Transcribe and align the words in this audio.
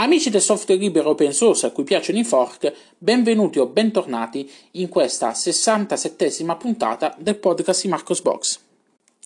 Amici 0.00 0.30
del 0.30 0.40
software 0.40 0.80
libero 0.80 1.10
open 1.10 1.32
source 1.32 1.66
a 1.66 1.72
cui 1.72 1.82
piacciono 1.82 2.20
i 2.20 2.24
fork, 2.24 2.72
benvenuti 2.98 3.58
o 3.58 3.66
bentornati 3.66 4.48
in 4.72 4.88
questa 4.88 5.32
67esima 5.32 6.56
puntata 6.56 7.16
del 7.18 7.36
podcast 7.36 7.82
di 7.82 7.88
Marcos 7.88 8.22
Box. 8.22 8.60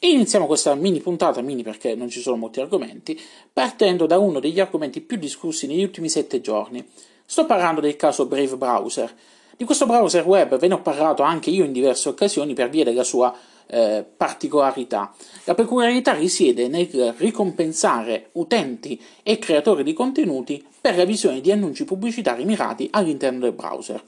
Iniziamo 0.00 0.46
questa 0.46 0.74
mini 0.74 1.00
puntata, 1.00 1.42
mini 1.42 1.62
perché 1.62 1.94
non 1.94 2.08
ci 2.08 2.22
sono 2.22 2.36
molti 2.36 2.60
argomenti, 2.60 3.20
partendo 3.52 4.06
da 4.06 4.16
uno 4.16 4.40
degli 4.40 4.60
argomenti 4.60 5.02
più 5.02 5.18
discussi 5.18 5.66
negli 5.66 5.82
ultimi 5.82 6.08
sette 6.08 6.40
giorni. 6.40 6.82
Sto 7.26 7.44
parlando 7.44 7.82
del 7.82 7.96
caso 7.96 8.24
Brave 8.24 8.56
Browser. 8.56 9.14
Di 9.56 9.64
questo 9.64 9.86
browser 9.86 10.26
web 10.26 10.56
ve 10.58 10.68
ne 10.68 10.74
ho 10.74 10.80
parlato 10.80 11.22
anche 11.22 11.50
io 11.50 11.64
in 11.64 11.72
diverse 11.72 12.08
occasioni 12.08 12.54
per 12.54 12.70
via 12.70 12.84
della 12.84 13.04
sua 13.04 13.34
eh, 13.66 14.04
particolarità. 14.16 15.14
La 15.44 15.54
peculiarità 15.54 16.12
risiede 16.12 16.68
nel 16.68 17.14
ricompensare 17.16 18.28
utenti 18.32 19.00
e 19.22 19.38
creatori 19.38 19.82
di 19.82 19.92
contenuti 19.92 20.64
per 20.80 20.96
la 20.96 21.04
visione 21.04 21.40
di 21.40 21.52
annunci 21.52 21.84
pubblicitari 21.84 22.44
mirati 22.44 22.88
all'interno 22.90 23.40
del 23.40 23.52
browser. 23.52 24.02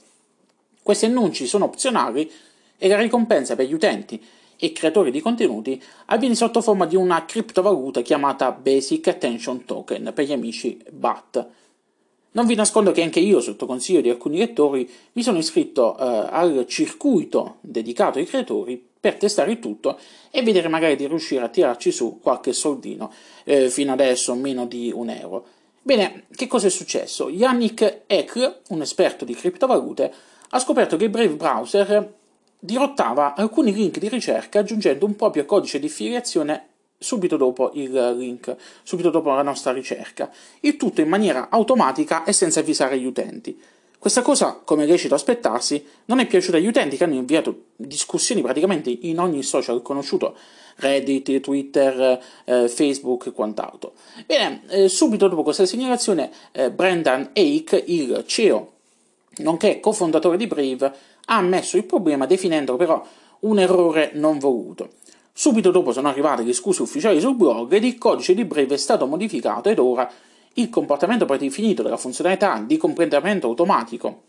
Questi 0.82 1.06
annunci 1.06 1.46
sono 1.46 1.64
opzionali 1.64 2.30
e 2.76 2.88
la 2.88 2.98
ricompensa 2.98 3.54
per 3.54 3.66
gli 3.66 3.72
utenti 3.72 4.22
e 4.56 4.72
creatori 4.72 5.10
di 5.10 5.20
contenuti 5.20 5.82
avviene 6.06 6.34
sotto 6.34 6.60
forma 6.60 6.86
di 6.86 6.96
una 6.96 7.24
criptovaluta 7.24 8.02
chiamata 8.02 8.52
Basic 8.52 9.08
Attention 9.08 9.64
Token 9.64 10.12
per 10.14 10.24
gli 10.24 10.32
amici 10.32 10.82
BAT. 10.90 11.46
Non 12.36 12.46
vi 12.46 12.56
nascondo 12.56 12.90
che 12.90 13.02
anche 13.02 13.20
io, 13.20 13.40
sotto 13.40 13.64
consiglio 13.64 14.00
di 14.00 14.10
alcuni 14.10 14.38
lettori, 14.38 14.90
mi 15.12 15.22
sono 15.22 15.38
iscritto 15.38 15.96
eh, 15.96 16.26
al 16.30 16.64
circuito 16.66 17.58
dedicato 17.60 18.18
ai 18.18 18.26
creatori 18.26 18.84
per 18.98 19.14
testare 19.14 19.52
il 19.52 19.60
tutto 19.60 19.96
e 20.32 20.42
vedere 20.42 20.66
magari 20.66 20.96
di 20.96 21.06
riuscire 21.06 21.44
a 21.44 21.48
tirarci 21.48 21.92
su 21.92 22.18
qualche 22.20 22.52
soldino, 22.52 23.12
eh, 23.44 23.70
fino 23.70 23.92
adesso 23.92 24.34
meno 24.34 24.66
di 24.66 24.90
un 24.92 25.10
euro. 25.10 25.46
Bene, 25.80 26.24
che 26.34 26.48
cosa 26.48 26.66
è 26.66 26.70
successo? 26.70 27.28
Yannick 27.28 28.02
Eck, 28.08 28.62
un 28.70 28.80
esperto 28.80 29.24
di 29.24 29.34
criptovalute, 29.34 30.12
ha 30.48 30.58
scoperto 30.58 30.96
che 30.96 31.08
Brave 31.08 31.36
Browser 31.36 32.14
dirottava 32.58 33.34
alcuni 33.36 33.72
link 33.72 33.98
di 33.98 34.08
ricerca 34.08 34.58
aggiungendo 34.58 35.06
un 35.06 35.14
proprio 35.14 35.44
codice 35.44 35.78
di 35.78 35.88
filiazione 35.88 36.70
subito 37.04 37.36
dopo 37.36 37.70
il 37.74 38.14
link, 38.16 38.56
subito 38.82 39.10
dopo 39.10 39.32
la 39.34 39.42
nostra 39.42 39.72
ricerca, 39.72 40.30
il 40.60 40.76
tutto 40.76 41.02
in 41.02 41.08
maniera 41.08 41.48
automatica 41.50 42.24
e 42.24 42.32
senza 42.32 42.60
avvisare 42.60 42.98
gli 42.98 43.04
utenti. 43.04 43.60
Questa 43.98 44.22
cosa, 44.22 44.60
come 44.64 44.84
è 44.84 44.86
lecito 44.86 45.14
aspettarsi, 45.14 45.84
non 46.06 46.18
è 46.18 46.26
piaciuta 46.26 46.56
agli 46.56 46.66
utenti 46.66 46.96
che 46.96 47.04
hanno 47.04 47.14
inviato 47.14 47.64
discussioni 47.76 48.40
praticamente 48.42 48.90
in 49.02 49.18
ogni 49.18 49.42
social 49.42 49.82
conosciuto, 49.82 50.36
Reddit, 50.76 51.40
Twitter, 51.40 52.20
eh, 52.44 52.68
Facebook 52.68 53.26
e 53.26 53.32
quant'altro. 53.32 53.92
Bene, 54.26 54.62
eh, 54.68 54.88
subito 54.88 55.28
dopo 55.28 55.42
questa 55.42 55.66
segnalazione, 55.66 56.30
eh, 56.52 56.70
Brendan 56.70 57.30
Ake, 57.32 57.82
il 57.86 58.24
CEO, 58.26 58.72
nonché 59.38 59.80
cofondatore 59.80 60.36
di 60.36 60.46
Brave, 60.46 60.92
ha 61.26 61.36
ammesso 61.36 61.76
il 61.76 61.84
problema 61.84 62.26
definendolo 62.26 62.76
però 62.76 63.06
un 63.40 63.58
errore 63.58 64.10
non 64.14 64.38
voluto. 64.38 64.90
Subito 65.36 65.72
dopo 65.72 65.90
sono 65.90 66.08
arrivate 66.08 66.44
le 66.44 66.52
scuse 66.52 66.82
ufficiali 66.82 67.18
sul 67.18 67.34
blog 67.34 67.72
ed 67.72 67.82
il 67.82 67.98
codice 67.98 68.34
di 68.34 68.44
Brave 68.44 68.74
è 68.74 68.78
stato 68.78 69.04
modificato 69.06 69.68
ed 69.68 69.80
ora 69.80 70.08
il 70.54 70.70
comportamento 70.70 71.24
predefinito 71.24 71.82
della 71.82 71.96
funzionalità 71.96 72.62
di 72.64 72.76
completamento 72.76 73.48
automatico 73.48 74.22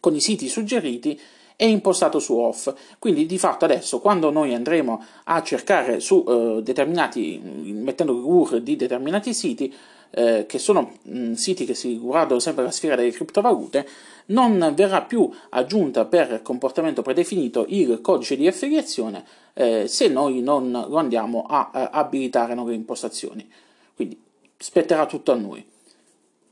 con 0.00 0.14
i 0.14 0.20
siti 0.20 0.48
suggeriti 0.48 1.18
è 1.56 1.64
impostato 1.64 2.18
su 2.18 2.36
off. 2.36 2.74
Quindi 2.98 3.26
di 3.26 3.38
fatto 3.38 3.64
adesso 3.64 4.00
quando 4.00 4.30
noi 4.30 4.54
andremo 4.54 5.02
a 5.24 5.40
cercare 5.42 6.00
su 6.00 6.24
eh, 6.26 6.62
determinati, 6.62 7.38
mettendo 7.38 8.12
URL 8.12 8.60
di 8.60 8.74
determinati 8.74 9.32
siti, 9.32 9.72
eh, 10.14 10.46
che 10.46 10.58
sono 10.58 10.98
mh, 11.02 11.32
siti 11.32 11.64
che 11.64 11.74
si 11.74 11.88
riguardano 11.88 12.40
sempre 12.40 12.64
la 12.64 12.70
sfera 12.70 12.96
delle 12.96 13.10
criptovalute, 13.10 13.86
non 14.26 14.72
verrà 14.74 15.02
più 15.02 15.30
aggiunta 15.50 16.04
per 16.04 16.40
comportamento 16.42 17.02
predefinito 17.02 17.66
il 17.68 18.00
codice 18.00 18.36
di 18.36 18.46
affiliazione 18.46 19.24
eh, 19.54 19.86
se 19.86 20.08
noi 20.08 20.40
non 20.40 20.70
lo 20.70 20.96
andiamo 20.96 21.44
a, 21.48 21.70
a 21.72 21.90
abilitare 21.90 22.54
nuove 22.54 22.74
impostazioni. 22.74 23.48
Quindi 23.94 24.20
spetterà 24.56 25.06
tutto 25.06 25.32
a 25.32 25.36
noi. 25.36 25.64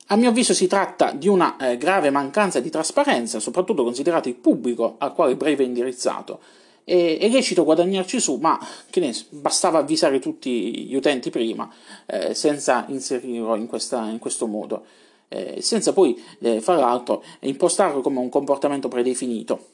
A 0.06 0.16
mio 0.16 0.28
avviso 0.28 0.52
si 0.52 0.66
tratta 0.66 1.12
di 1.12 1.28
una 1.28 1.56
eh, 1.56 1.76
grave 1.78 2.10
mancanza 2.10 2.60
di 2.60 2.68
trasparenza, 2.68 3.40
soprattutto 3.40 3.84
considerato 3.84 4.28
il 4.28 4.34
pubblico 4.34 4.96
al 4.98 5.14
quale 5.14 5.36
Brave 5.36 5.62
è 5.62 5.66
indirizzato. 5.66 6.40
E, 6.84 7.18
è 7.18 7.28
lecito 7.28 7.64
guadagnarci 7.64 8.20
su, 8.20 8.36
ma 8.36 8.58
che 8.90 9.00
ne 9.00 9.14
bastava 9.30 9.78
avvisare 9.78 10.18
tutti 10.18 10.86
gli 10.86 10.94
utenti 10.94 11.30
prima, 11.30 11.72
eh, 12.06 12.34
senza 12.34 12.84
inserirlo 12.88 13.54
in, 13.56 13.66
questa, 13.66 14.08
in 14.08 14.18
questo 14.18 14.46
modo, 14.46 14.84
eh, 15.28 15.60
senza 15.60 15.92
poi, 15.92 16.20
eh, 16.40 16.60
fra 16.60 16.76
l'altro, 16.76 17.22
impostarlo 17.40 18.00
come 18.00 18.18
un 18.18 18.28
comportamento 18.28 18.88
predefinito. 18.88 19.66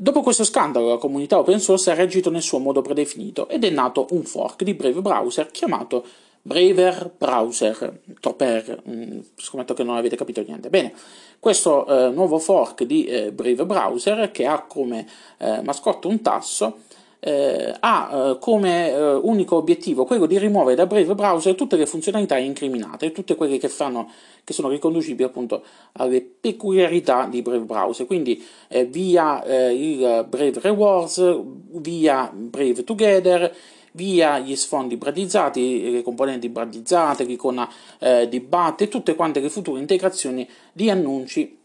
Dopo 0.00 0.22
questo 0.22 0.44
scandalo, 0.44 0.90
la 0.90 0.96
comunità 0.96 1.38
open 1.38 1.58
source 1.58 1.90
ha 1.90 1.94
reagito 1.94 2.30
nel 2.30 2.42
suo 2.42 2.58
modo 2.58 2.82
predefinito 2.82 3.48
ed 3.48 3.64
è 3.64 3.70
nato 3.70 4.06
un 4.10 4.22
fork 4.22 4.62
di 4.62 4.74
Brave 4.74 5.00
Browser 5.00 5.50
chiamato 5.50 6.04
Braver 6.48 7.12
Browser, 7.18 8.00
Topper, 8.20 8.82
mm, 8.88 9.18
scommetto 9.36 9.74
che 9.74 9.84
non 9.84 9.96
avete 9.96 10.16
capito 10.16 10.42
niente. 10.42 10.70
Bene, 10.70 10.94
questo 11.38 11.86
eh, 11.86 12.10
nuovo 12.10 12.38
fork 12.38 12.84
di 12.84 13.04
eh, 13.04 13.32
Brave 13.32 13.66
Browser 13.66 14.30
che 14.30 14.46
ha 14.46 14.62
come 14.62 15.06
eh, 15.36 15.60
mascotte 15.62 16.06
un 16.06 16.22
tasso 16.22 16.78
eh, 17.20 17.74
ha 17.80 18.10
eh, 18.12 18.38
come 18.38 18.90
eh, 18.90 19.14
unico 19.14 19.56
obiettivo 19.56 20.04
quello 20.04 20.26
di 20.26 20.38
rimuovere 20.38 20.76
da 20.76 20.86
Brave 20.86 21.14
Browser 21.14 21.54
tutte 21.54 21.76
le 21.76 21.84
funzionalità 21.84 22.38
incriminate, 22.38 23.12
tutte 23.12 23.34
quelle 23.34 23.58
che, 23.58 23.68
fanno, 23.68 24.08
che 24.44 24.52
sono 24.52 24.68
riconducibili 24.68 25.24
appunto 25.24 25.62
alle 25.92 26.22
peculiarità 26.22 27.26
di 27.26 27.42
Brave 27.42 27.64
Browser, 27.64 28.06
quindi 28.06 28.42
via 28.86 29.42
il 29.70 30.26
Brave 30.28 30.60
Rewards, 30.60 31.40
via 31.72 32.30
Brave 32.32 32.84
Together 32.84 33.52
via 33.98 34.38
gli 34.38 34.54
sfondi 34.54 34.96
bradizzati, 34.96 35.90
le 35.90 36.02
componenti 36.02 36.48
bradizzate, 36.48 37.24
l'icona 37.24 37.68
eh, 37.98 38.28
di 38.28 38.38
BAT 38.38 38.82
e 38.82 38.88
tutte 38.88 39.16
quante 39.16 39.40
le 39.40 39.50
future 39.50 39.80
integrazioni 39.80 40.48
di 40.72 40.88
annunci 40.88 41.58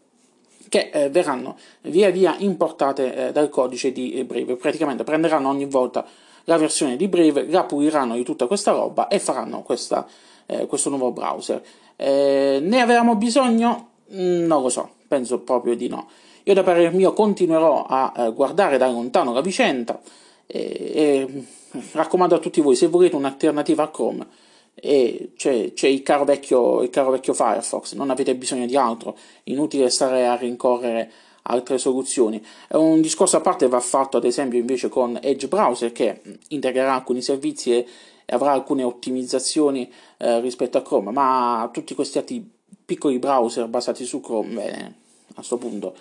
che 0.68 0.90
eh, 0.92 1.10
verranno 1.10 1.56
via 1.82 2.10
via 2.10 2.36
importate 2.40 3.28
eh, 3.28 3.32
dal 3.32 3.50
codice 3.50 3.92
di 3.92 4.24
Brave. 4.26 4.56
Praticamente 4.56 5.04
prenderanno 5.04 5.48
ogni 5.48 5.66
volta 5.66 6.04
la 6.46 6.58
versione 6.58 6.96
di 6.96 7.08
Brave, 7.08 7.46
la 7.50 7.66
puliranno 7.66 8.16
di 8.16 8.24
tutta 8.24 8.48
questa 8.48 8.72
roba 8.72 9.08
e 9.08 9.20
faranno 9.20 9.62
questa, 9.62 10.08
eh, 10.48 10.66
questo 10.66 10.90
nuovo 10.90 11.12
browser. 11.12 11.62
Eh, 11.96 12.58
ne 12.60 12.82
avevamo 12.82 13.16
bisogno? 13.16 13.90
Mm, 14.12 14.46
non 14.46 14.64
lo 14.64 14.70
so, 14.70 14.90
penso 15.08 15.42
proprio 15.42 15.76
di 15.76 15.88
no. 15.88 16.08
Io 16.46 16.54
da 16.56 16.64
parere 16.64 16.90
mio 16.90 17.14
continuerò 17.14 17.86
a 17.88 18.12
eh, 18.18 18.34
guardare 18.34 18.78
da 18.80 18.88
lontano 18.88 19.32
la 19.32 19.42
vicenda 19.42 20.02
e, 20.48 20.92
e 20.94 21.46
raccomando 21.92 22.36
a 22.36 22.40
tutti 22.40 22.62
voi, 22.62 22.76
se 22.76 22.88
volete 22.88 23.16
un'alternativa 23.16 23.84
a 23.84 23.90
Chrome, 23.90 24.28
c'è, 24.76 25.74
c'è 25.74 25.88
il, 25.88 26.02
caro 26.02 26.26
vecchio, 26.26 26.82
il 26.82 26.90
caro 26.90 27.12
vecchio 27.12 27.34
Firefox, 27.34 27.94
non 27.94 28.10
avete 28.10 28.36
bisogno 28.36 28.66
di 28.66 28.76
altro, 28.76 29.18
inutile 29.44 29.90
stare 29.90 30.26
a 30.28 30.36
rincorrere 30.36 31.12
altre 31.44 31.78
soluzioni. 31.78 32.44
Un 32.70 33.02
discorso 33.02 33.38
a 33.38 33.42
parte 33.42 33.68
va 33.68 33.80
fatto 33.80 34.18
ad 34.18 34.26
esempio 34.26 34.60
invece 34.60 34.90
con 34.90 35.20
Edge 35.22 35.48
Browser 35.48 35.92
che 35.92 36.22
integrerà 36.50 36.94
alcuni 36.94 37.22
servizi 37.22 37.72
e 37.74 37.88
avrà 38.28 38.52
alcune 38.52 38.84
ottimizzazioni 38.84 39.92
eh, 40.18 40.40
rispetto 40.40 40.78
a 40.78 40.82
Chrome, 40.82 41.12
ma 41.12 41.70
tutti 41.72 41.94
questi 41.94 42.18
altri 42.18 42.50
piccoli 42.86 43.20
browser 43.20 43.68
basati 43.68 44.06
su 44.06 44.22
Chrome, 44.22 44.54
bene, 44.54 44.96
a 45.30 45.34
questo 45.36 45.58
punto 45.58 45.96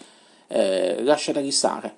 eh, 0.49 1.03
lasciateli 1.03 1.50
stare. 1.50 1.97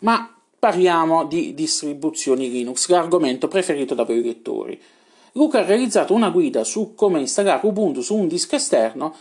Ma 0.00 0.39
parliamo 0.60 1.24
di 1.24 1.54
distribuzioni 1.54 2.50
Linux, 2.50 2.88
l'argomento 2.88 3.48
preferito 3.48 3.94
da 3.94 4.04
voi 4.04 4.22
lettori. 4.22 4.78
Luca 5.32 5.60
ha 5.60 5.64
realizzato 5.64 6.12
una 6.12 6.28
guida 6.28 6.64
su 6.64 6.94
come 6.94 7.18
installare 7.18 7.66
Ubuntu 7.66 8.02
su 8.02 8.14
un 8.14 8.28
disco 8.28 8.56
esterno, 8.56 9.14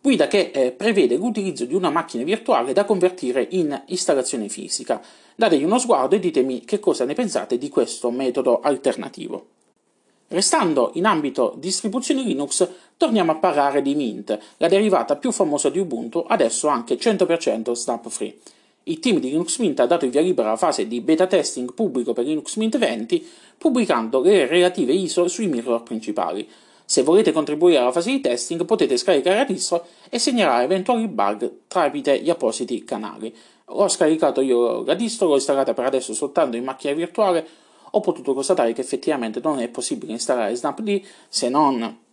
guida 0.00 0.26
che 0.26 0.50
eh, 0.54 0.72
prevede 0.72 1.16
l'utilizzo 1.16 1.66
di 1.66 1.74
una 1.74 1.90
macchina 1.90 2.24
virtuale 2.24 2.72
da 2.72 2.86
convertire 2.86 3.46
in 3.50 3.78
installazione 3.86 4.48
fisica. 4.48 5.02
Dategli 5.34 5.64
uno 5.64 5.78
sguardo 5.78 6.14
e 6.14 6.18
ditemi 6.18 6.64
che 6.64 6.80
cosa 6.80 7.04
ne 7.04 7.12
pensate 7.12 7.58
di 7.58 7.68
questo 7.68 8.10
metodo 8.10 8.60
alternativo. 8.60 9.48
Restando 10.28 10.92
in 10.94 11.04
ambito 11.04 11.54
distribuzioni 11.58 12.24
Linux, 12.24 12.66
torniamo 12.96 13.32
a 13.32 13.36
parlare 13.36 13.82
di 13.82 13.94
Mint, 13.94 14.38
la 14.56 14.68
derivata 14.68 15.16
più 15.16 15.30
famosa 15.30 15.68
di 15.68 15.78
Ubuntu, 15.78 16.24
adesso 16.26 16.68
anche 16.68 16.96
100% 16.96 17.72
snap 17.72 18.08
free. 18.08 18.38
Il 18.88 19.00
team 19.00 19.18
di 19.18 19.30
Linux 19.30 19.58
Mint 19.58 19.80
ha 19.80 19.86
dato 19.86 20.04
il 20.04 20.12
via 20.12 20.20
libera 20.20 20.46
alla 20.46 20.56
fase 20.56 20.86
di 20.86 21.00
beta 21.00 21.26
testing 21.26 21.74
pubblico 21.74 22.12
per 22.12 22.24
Linux 22.24 22.54
Mint 22.54 22.78
20, 22.78 23.26
pubblicando 23.58 24.20
le 24.20 24.46
relative 24.46 24.92
ISO 24.92 25.26
sui 25.26 25.48
mirror 25.48 25.82
principali. 25.82 26.48
Se 26.84 27.02
volete 27.02 27.32
contribuire 27.32 27.78
alla 27.78 27.90
fase 27.90 28.12
di 28.12 28.20
testing 28.20 28.64
potete 28.64 28.96
scaricare 28.96 29.38
la 29.38 29.44
distro 29.44 29.84
e 30.08 30.20
segnalare 30.20 30.62
eventuali 30.62 31.08
bug 31.08 31.62
tramite 31.66 32.20
gli 32.20 32.30
appositi 32.30 32.84
canali. 32.84 33.34
Ho 33.64 33.88
scaricato 33.88 34.40
io 34.40 34.84
la 34.84 34.94
distro, 34.94 35.26
l'ho 35.26 35.34
installata 35.34 35.74
per 35.74 35.86
adesso 35.86 36.14
soltanto 36.14 36.56
in 36.56 36.62
macchina 36.62 36.94
virtuale, 36.94 37.44
ho 37.90 38.00
potuto 38.00 38.34
constatare 38.34 38.72
che 38.72 38.82
effettivamente 38.82 39.40
non 39.42 39.58
è 39.58 39.66
possibile 39.66 40.12
installare 40.12 40.54
Snapd 40.54 41.00
se 41.28 41.48
non 41.48 42.04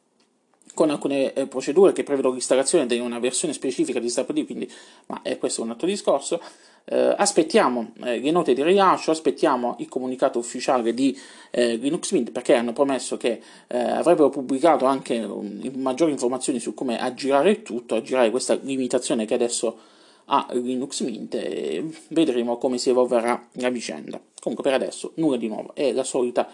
con 0.74 0.90
alcune 0.90 1.34
eh, 1.34 1.48
procedure 1.48 1.94
che 1.94 2.04
prevedono 2.04 2.34
l'installazione 2.34 2.86
di 2.86 2.98
una 3.00 3.20
versione 3.20 3.54
specifica 3.54 4.00
di 4.00 4.10
StapD, 4.10 4.46
quindi, 4.46 4.72
ma 5.08 5.22
eh, 5.22 5.38
questo 5.38 5.62
è 5.62 5.64
un 5.64 5.72
altro 5.72 5.88
discorso. 5.88 6.42
Eh, 6.86 7.16
aspettiamo 7.18 7.94
eh, 8.04 8.20
le 8.20 8.32
note 8.32 8.54
di 8.54 8.64
rilascio, 8.64 9.12
aspettiamo 9.12 9.76
il 9.80 9.88
comunicato 9.88 10.40
ufficiale 10.40 10.94
di 10.94 11.18
eh, 11.52 11.76
Linux 11.76 12.12
Mint 12.12 12.32
perché 12.32 12.56
hanno 12.56 12.74
promesso 12.74 13.16
che 13.16 13.42
eh, 13.68 13.78
avrebbero 13.78 14.30
pubblicato 14.30 14.86
anche 14.86 15.20
um, 15.20 15.62
maggiori 15.76 16.12
informazioni 16.12 16.60
su 16.60 16.74
come 16.74 17.00
aggirare 17.00 17.52
il 17.52 17.62
tutto, 17.62 17.96
aggirare 17.96 18.32
questa 18.32 18.56
limitazione 18.56 19.26
che 19.26 19.34
adesso 19.34 19.78
ha 20.26 20.48
Linux 20.52 21.02
Mint 21.02 21.36
e 21.36 21.86
vedremo 22.10 22.58
come 22.58 22.78
si 22.78 22.90
evolverà 22.90 23.48
la 23.54 23.70
vicenda. 23.70 24.20
Comunque 24.40 24.70
per 24.70 24.74
adesso 24.82 25.12
nulla 25.16 25.38
di 25.38 25.48
nuovo, 25.48 25.74
è 25.76 25.94
la 25.94 26.04
solita 26.04 26.50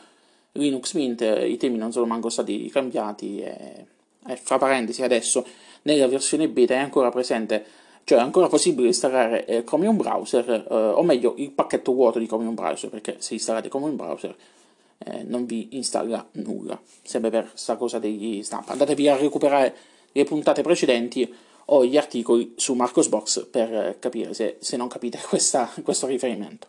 Linux 0.53 0.93
Mint, 0.93 1.21
i 1.21 1.57
temi 1.57 1.77
non 1.77 1.91
sono 1.91 2.05
manco 2.05 2.29
stati 2.29 2.69
cambiati 2.69 3.39
e 3.39 3.85
eh, 4.27 4.35
fra 4.35 4.57
parentesi 4.57 5.03
adesso 5.03 5.45
nella 5.83 6.07
versione 6.07 6.47
beta 6.47 6.73
è 6.73 6.77
ancora 6.77 7.09
presente, 7.09 7.65
cioè 8.03 8.19
è 8.19 8.21
ancora 8.21 8.47
possibile 8.47 8.87
installare 8.87 9.45
eh, 9.45 9.63
Chromium 9.63 9.97
Browser, 9.97 10.49
eh, 10.49 10.73
o 10.73 11.03
meglio 11.03 11.35
il 11.37 11.51
pacchetto 11.51 11.93
vuoto 11.93 12.19
di 12.19 12.27
Chromium 12.27 12.53
Browser, 12.53 12.89
perché 12.89 13.17
se 13.19 13.33
installate 13.33 13.69
Chromium 13.69 13.95
Browser 13.95 14.35
eh, 14.99 15.23
non 15.23 15.45
vi 15.45 15.69
installa 15.71 16.27
nulla, 16.33 16.79
sempre 17.01 17.29
per 17.29 17.49
questa 17.49 17.77
cosa 17.77 17.99
degli 17.99 18.43
stampa. 18.43 18.73
Andatevi 18.73 19.07
a 19.07 19.15
recuperare 19.15 19.75
le 20.11 20.23
puntate 20.23 20.61
precedenti 20.61 21.33
o 21.71 21.85
gli 21.85 21.97
articoli 21.97 22.53
su 22.57 22.73
Marcosbox 22.73 23.45
per 23.45 23.73
eh, 23.73 23.95
capire 23.99 24.33
se, 24.33 24.57
se 24.59 24.75
non 24.75 24.87
capite 24.87 25.19
questa, 25.27 25.69
questo 25.83 26.07
riferimento. 26.07 26.67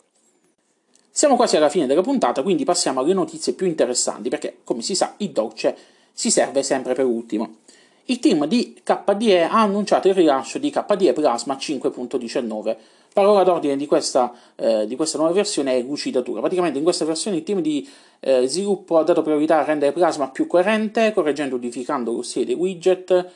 Siamo 1.13 1.35
quasi 1.35 1.57
alla 1.57 1.69
fine 1.69 1.87
della 1.87 2.01
puntata, 2.01 2.41
quindi 2.41 2.63
passiamo 2.63 3.01
alle 3.01 3.13
notizie 3.13 3.51
più 3.51 3.67
interessanti, 3.67 4.29
perché 4.29 4.59
come 4.63 4.81
si 4.81 4.95
sa 4.95 5.15
il 5.17 5.31
dolce 5.31 5.75
si 6.13 6.31
serve 6.31 6.63
sempre 6.63 6.93
per 6.93 7.05
ultimo. 7.05 7.57
Il 8.05 8.19
team 8.19 8.45
di 8.45 8.79
KDE 8.83 9.43
ha 9.43 9.61
annunciato 9.61 10.07
il 10.07 10.13
rilascio 10.13 10.57
di 10.57 10.69
KDE 10.69 11.13
Plasma 11.13 11.55
5.19. 11.55 12.75
Parola 13.13 13.43
d'ordine 13.43 13.75
di 13.75 13.85
questa, 13.85 14.33
eh, 14.55 14.87
di 14.87 14.95
questa, 14.95 15.17
nuova 15.17 15.33
versione 15.33 15.77
è 15.77 15.81
lucidatura. 15.81 16.39
Praticamente 16.39 16.77
in 16.77 16.83
questa 16.83 17.05
versione 17.05 17.37
il 17.37 17.43
team 17.43 17.61
di 17.61 17.87
eh, 18.19 18.47
sviluppo 18.47 18.97
ha 18.97 19.03
dato 19.03 19.21
priorità 19.21 19.59
a 19.59 19.63
rendere 19.63 19.91
Plasma 19.91 20.29
più 20.29 20.47
coerente, 20.47 21.13
correggendo 21.13 21.55
e 21.55 21.57
unificando 21.59 22.11
lo 22.11 22.21
stile 22.21 22.45
dei 22.45 22.55
widget 22.55 23.29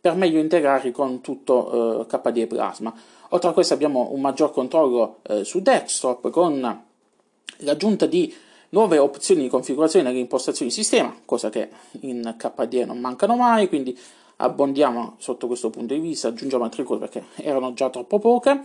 per 0.00 0.14
meglio 0.14 0.38
integrarli 0.38 0.92
con 0.92 1.20
tutto 1.20 2.00
eh, 2.00 2.06
KDE 2.06 2.46
Plasma. 2.46 2.94
Oltre 3.30 3.50
a 3.50 3.52
questo 3.52 3.74
abbiamo 3.74 4.10
un 4.12 4.20
maggior 4.20 4.52
controllo 4.52 5.18
eh, 5.22 5.44
su 5.44 5.60
desktop 5.60 6.30
con 6.30 6.84
l'aggiunta 7.58 8.06
di 8.06 8.34
nuove 8.72 8.98
opzioni 8.98 9.42
di 9.42 9.48
configurazione 9.48 10.06
nelle 10.08 10.20
impostazioni 10.20 10.70
di 10.70 10.76
sistema, 10.76 11.14
cosa 11.24 11.50
che 11.50 11.68
in 12.00 12.34
KDE 12.36 12.84
non 12.84 12.98
mancano 12.98 13.36
mai, 13.36 13.68
quindi 13.68 13.98
abbondiamo 14.36 15.16
sotto 15.18 15.46
questo 15.46 15.70
punto 15.70 15.94
di 15.94 16.00
vista, 16.00 16.28
aggiungiamo 16.28 16.64
altre 16.64 16.82
cose 16.82 17.00
perché 17.00 17.24
erano 17.36 17.74
già 17.74 17.90
troppo 17.90 18.18
poche, 18.18 18.62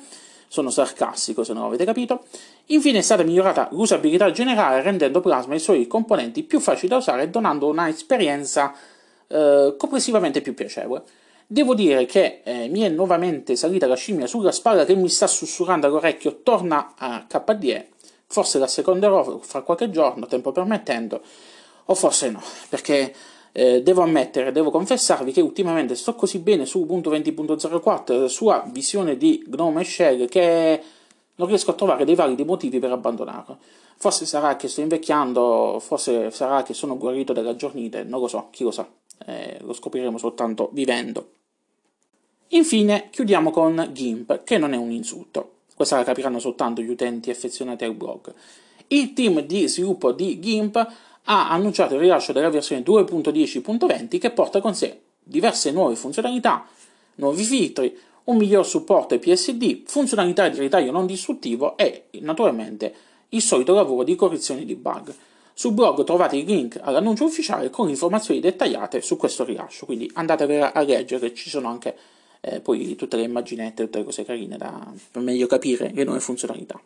sono 0.48 0.70
sarcastico 0.70 1.44
se 1.44 1.54
non 1.54 1.64
avete 1.64 1.84
capito. 1.84 2.24
Infine 2.68 3.00
è 3.00 3.02
stata 3.02 3.24
migliorata 3.24 3.68
l'usabilità 3.72 4.32
generale 4.32 4.82
rendendo 4.82 5.20
Plasma 5.20 5.54
e 5.54 5.58
i 5.58 5.62
suoi 5.62 5.88
componenti 5.88 6.44
più 6.44 6.60
facili 6.60 6.88
da 6.88 6.98
usare 6.98 7.24
e 7.24 7.30
donando 7.30 7.68
un'esperienza 7.68 8.74
eh, 9.28 9.76
complessivamente 9.78 10.42
più 10.42 10.54
piacevole. 10.54 11.04
Devo 11.46 11.76
dire 11.76 12.06
che 12.06 12.42
eh, 12.44 12.70
mi 12.70 12.82
è 12.82 12.90
nuovamente 12.90 13.58
salita 13.58 13.88
la 13.88 13.96
scimmia 13.96 14.28
sulla 14.28 14.52
spalla 14.52 14.86
che 14.86 14.96
mi 14.96 15.10
sta 15.10 15.28
sussurrando 15.28 15.88
all'orecchio 15.88 16.40
torna 16.44 16.94
a 16.98 17.26
KDE 17.28 17.90
forse 18.28 18.60
la 18.60 18.68
seconderò 18.68 19.40
fra 19.40 19.62
qualche 19.62 19.90
giorno, 19.90 20.28
tempo 20.28 20.52
permettendo, 20.52 21.22
o 21.86 21.96
forse 21.96 22.30
no, 22.30 22.42
perché 22.70 23.14
eh, 23.54 23.82
devo 23.82 24.02
ammettere, 24.02 24.52
devo 24.52 24.70
confessarvi 24.70 25.32
che 25.32 25.42
ultimamente 25.42 25.96
sto 25.96 26.14
così 26.14 26.40
bene 26.40 26.66
su 26.66 26.82
Ubuntu 26.82 27.10
20.04, 27.10 28.20
la 28.20 28.28
sua 28.28 28.64
visione 28.72 29.18
di 29.18 29.44
Gnome 29.48 29.84
Shell, 29.84 30.28
che 30.28 30.82
non 31.36 31.48
riesco 31.48 31.72
a 31.72 31.74
trovare 31.74 32.06
dei 32.06 32.16
validi 32.16 32.44
motivi 32.44 32.80
per 32.80 32.92
abbandonarlo. 32.92 33.58
Forse 33.96 34.26
sarà 34.26 34.56
che 34.58 34.68
sto 34.68 34.82
invecchiando, 34.82 35.80
forse 35.80 36.30
sarà 36.30 36.62
che 36.62 36.76
sono 36.76 36.98
guarito 36.98 37.34
dalla 37.34 37.56
giornite, 37.56 38.04
non 38.04 38.20
lo 38.20 38.28
so, 38.28 38.50
chi 38.52 38.64
lo 38.64 38.72
sa, 38.72 38.88
eh, 39.26 39.58
lo 39.62 39.74
scopriremo 39.74 40.20
soltanto 40.20 40.70
vivendo. 40.72 41.32
Infine 42.50 43.10
chiudiamo 43.10 43.50
con 43.50 43.90
GIMP, 43.92 44.44
che 44.44 44.58
non 44.58 44.74
è 44.74 44.78
un 44.78 44.92
insulto. 44.92 45.54
Questa 45.78 45.98
la 45.98 46.04
capiranno 46.04 46.40
soltanto 46.40 46.82
gli 46.82 46.90
utenti 46.90 47.30
affezionati 47.30 47.84
al 47.84 47.94
blog. 47.94 48.34
Il 48.88 49.14
team 49.14 49.42
di 49.42 49.68
sviluppo 49.68 50.12
di 50.12 50.40
GIMP 50.40 50.76
ha 51.26 51.52
annunciato 51.52 51.94
il 51.94 52.00
rilascio 52.00 52.32
della 52.32 52.50
versione 52.50 52.82
2.10.20 52.82 54.18
che 54.18 54.32
porta 54.32 54.60
con 54.60 54.74
sé 54.74 55.02
diverse 55.22 55.70
nuove 55.72 55.96
funzionalità, 55.96 56.66
nuovi 57.16 57.44
filtri, 57.44 57.96
un 58.24 58.38
miglior 58.38 58.66
supporto 58.66 59.14
ai 59.14 59.20
PSD, 59.20 59.84
funzionalità 59.86 60.50
di 60.50 60.58
ritaglio 60.58 60.92
non 60.92 61.06
distruttivo 61.06 61.78
e, 61.78 62.06
naturalmente, 62.22 62.92
il 63.30 63.42
solito 63.44 63.76
lavoro 63.76 64.04
di 64.04 64.16
correzione 64.16 64.66
di 64.66 64.74
bug. 64.74 65.14
Sul 65.54 65.74
blog 65.74 66.04
trovate 66.04 66.38
il 66.38 66.46
link 66.46 66.80
all'annuncio 66.82 67.26
ufficiale 67.26 67.70
con 67.70 67.88
informazioni 67.88 68.40
dettagliate 68.40 69.02
su 69.02 69.16
questo 69.16 69.44
rilascio, 69.44 69.86
quindi 69.86 70.10
andatevela 70.12 70.74
a 70.74 70.82
leggere, 70.82 71.36
ci 71.36 71.52
sono 71.52 71.68
anche 71.68 71.96
eh, 72.48 72.60
poi 72.62 72.96
tutte 72.96 73.18
le 73.18 73.24
immaginette, 73.24 73.84
tutte 73.84 74.00
le 74.00 74.04
cose 74.04 74.24
carine 74.24 74.58
da, 74.58 74.92
per 75.12 75.22
meglio 75.22 75.48
capire 75.48 75.92
le 75.94 76.04
nuove 76.04 76.20
funzionalità. 76.20 76.80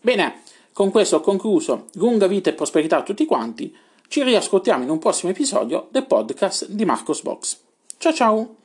Bene, 0.00 0.42
con 0.72 0.90
questo 0.90 1.16
ho 1.16 1.20
concluso. 1.20 1.86
Lunga 1.94 2.26
vita 2.26 2.50
e 2.50 2.54
prosperità 2.54 2.98
a 2.98 3.02
tutti 3.02 3.24
quanti. 3.24 3.74
Ci 4.08 4.22
riascoltiamo 4.22 4.82
in 4.82 4.90
un 4.90 4.98
prossimo 4.98 5.30
episodio 5.30 5.88
del 5.90 6.06
podcast 6.06 6.68
di 6.68 6.84
Marcos 6.84 7.22
Box. 7.22 7.58
Ciao 7.98 8.12
ciao! 8.12 8.61